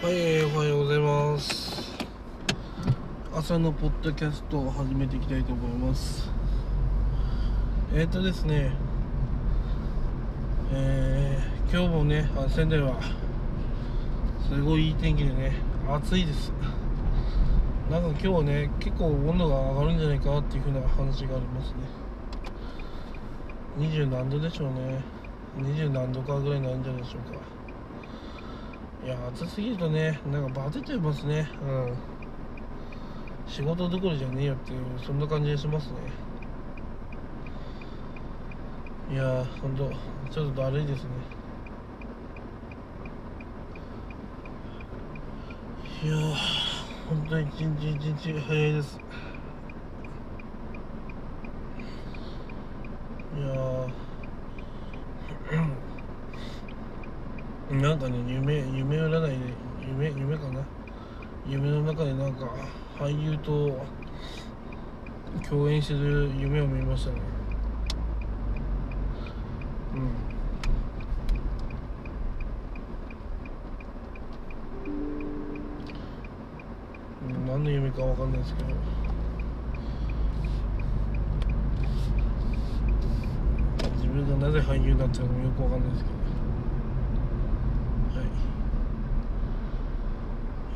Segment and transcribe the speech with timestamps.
[0.00, 1.82] はい、おはようございます。
[3.34, 6.30] 朝のポッドキャストを始めていきたいと思います。
[7.92, 8.70] えっ、ー、とですね
[10.72, 13.00] えー今日もね仙台は
[14.48, 15.56] すごいいい天気でね
[15.88, 16.52] 暑いです。
[17.90, 21.78] なんか今日はね結構温度が上がるんじゃないかっていう風な話がありますね。
[23.78, 25.02] 20何度でしょうね。
[25.56, 27.57] 20何度かぐらいなるんじゃないでしょうか。
[29.04, 31.48] いや暑すぎるとねなんかバテちゃいますね。
[31.62, 31.94] うん。
[33.46, 35.94] 仕事どころじゃねえよっていうそんな感じがしますね。
[39.10, 39.90] いやほんと
[40.30, 41.10] ちょっとだるいですね。
[46.04, 46.34] いやー
[47.08, 49.00] 本当に一日一日早いです
[53.36, 53.88] いやー
[57.80, 59.54] なんかね夢夢占いで
[59.88, 60.60] 夢夢かな？
[61.48, 62.50] 夢の中でなんか
[62.98, 63.78] 俳優と
[65.48, 67.20] 共演してる夢を見ましたね。
[69.94, 69.98] う
[77.30, 77.46] ん。
[77.46, 78.68] 何の夢かわかんないですけど。
[83.96, 86.18] 自分がなぜ俳優になってるのかよくわかんないですけど
[88.18, 88.24] は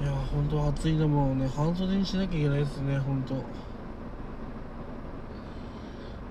[0.03, 3.36] いや本当暑いのもね半袖にしなきゃいけないですね本当。
[3.36, 3.41] だ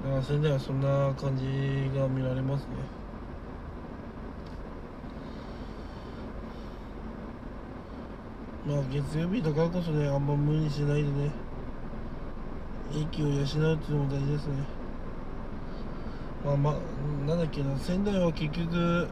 [0.10, 1.46] から仙台はそんな感じ
[1.98, 2.70] が見られますね。
[8.68, 11.32] まあ月曜日だからこそねあんま無理しないでね
[12.92, 14.54] 息を養うっていうのも大事ですね。
[16.44, 16.76] まあまあ
[17.26, 19.08] なんだっけな仙台は結局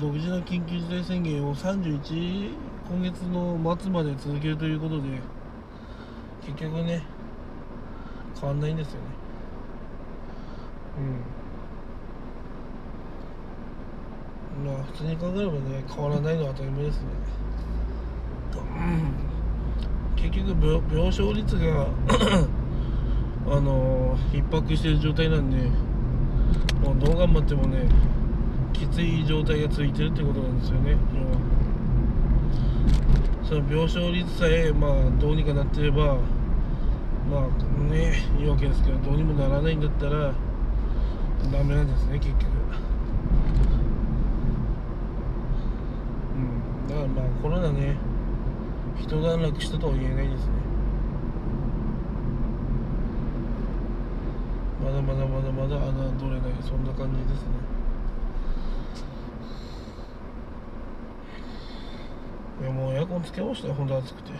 [0.00, 5.08] 独自の緊急事態宣言を31今月の末まで続けるということで
[6.42, 7.02] 結局ね
[8.38, 9.00] 変わんないんですよね。
[14.60, 14.66] うん。
[14.66, 17.06] まあ普通に考えればね変わらないのは当たり前ですね。
[18.56, 19.14] うん
[20.16, 20.50] 結局
[20.92, 21.86] 病床率が
[23.56, 25.56] あの逼迫してる状態なんで
[26.84, 27.88] もうどう頑張ってもね
[28.74, 31.61] きつい状態が続いてるってことなんですよね要は。
[33.44, 36.16] その病床率さえまあどうにかなってれば
[37.30, 40.32] まあねいいわけですけどどうにもならないんだったら
[41.52, 42.44] ダメなんですね結局。
[46.36, 46.88] うん。
[46.88, 47.96] だからまあコロナね
[49.00, 50.52] 一段落したとは言えないですね。
[54.84, 57.48] まだまだまだまだ侮れないそんな感じですね。
[62.62, 64.30] いやもうエアコンつけましたよほんと暑くて、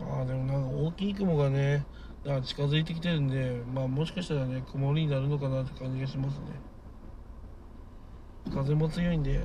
[0.00, 1.84] ああでもなんか大きい雲がね
[2.26, 6.46] あ近づいてきてるんでまあもしかしたらね曇りになるのかなって感じがしますね。
[8.50, 9.40] 風も強いんで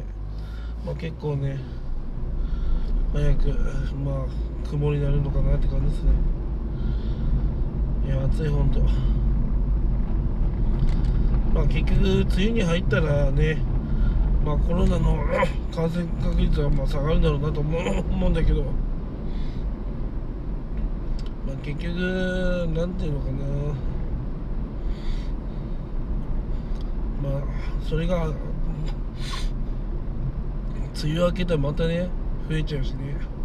[0.85, 1.59] まあ結構ね
[3.11, 3.49] 早く
[3.95, 6.38] まあ曇りになるのかなって感じですね。
[8.09, 8.79] いや暑い本当
[11.53, 13.59] まあ結局梅雨に入ったらね
[14.43, 15.15] まあコロナの
[15.71, 18.63] 感染確率はまあ下がるんだろうなと思うんだけど。
[18.63, 18.69] ま
[21.53, 21.93] あ結局
[22.73, 23.31] なんていうのかな。
[27.29, 27.41] まあ
[27.83, 28.35] それが梅
[31.03, 32.09] 雨明けたらまたね
[32.49, 33.38] 増えちゃうしね。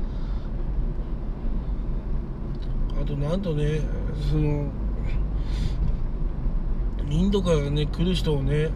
[3.05, 3.81] となんとね
[4.31, 4.71] その
[7.11, 8.71] インドからね来る人をね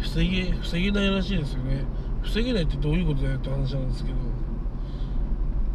[0.00, 1.84] 防げ防げないらしいですよね。
[2.22, 4.18] 防げないってどういうことだよって話なんですけど。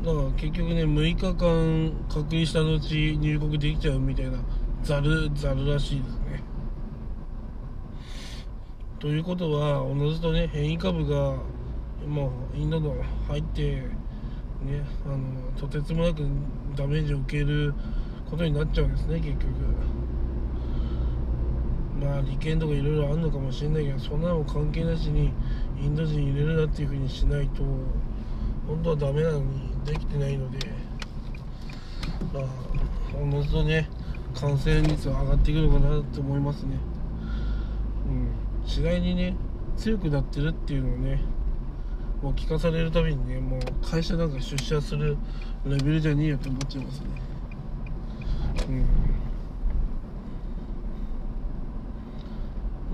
[0.04, 2.78] だから結局ね6日間隔離した後
[3.18, 4.38] 入国できちゃうみたいな
[4.82, 6.44] ざるざるらしいですね。
[9.00, 11.36] ということはおのずとね変異株が
[12.08, 12.96] もうインドの
[13.28, 13.84] 入って
[14.64, 15.18] ねあの
[15.60, 16.24] とてつもなく
[16.76, 17.74] ダメージを受ける
[18.30, 19.48] ことになっちゃうんですね結局。
[22.02, 25.32] まあ利権とかいろいろあるのかもしれないけどそんなの関係なしに
[25.82, 27.64] インド人入れるなっていうふうにしないと
[28.68, 30.60] 本当はダメなのにできてないので
[32.34, 32.44] まあ
[33.22, 33.90] おのずとね
[34.34, 36.78] 感染率は上がっていくのかなと思いますね。
[38.08, 38.68] うん。
[38.68, 39.36] 次第にね
[39.78, 41.22] 強くなってるっていうのをね
[42.24, 45.18] もう聞かされるたびにねもう会社なんか出社する
[45.66, 47.08] レベルじゃねえよって思っちゃいますね。
[48.70, 48.86] うん。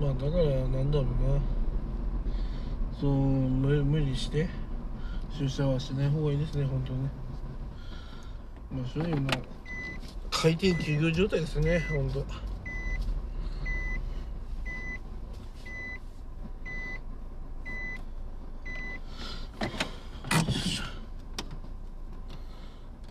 [0.04, 1.40] まあだからなんだろうな。
[3.00, 4.48] そう無理して
[5.38, 7.10] 出社はしない方がいいですね本当にね。
[8.72, 9.16] まあそういう
[10.30, 12.18] 回転休業状態ですね本当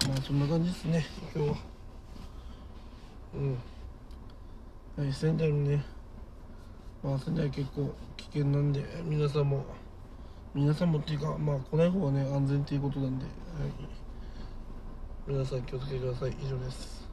[0.08, 1.04] まあそんな感じですね
[1.36, 1.56] 今日は。
[3.34, 5.04] うん。
[5.04, 5.84] はい仙台もね。
[7.02, 9.66] まあ仙台結構危険なんで皆さんも
[10.54, 13.34] 皆さんもっていうかまあ来ない方がね安全っていうことなんで、はい、
[15.26, 16.36] 皆さん気をつけてください。
[16.40, 17.09] 以上です。